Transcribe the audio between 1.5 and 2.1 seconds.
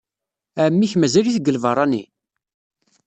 lbeṛṛani?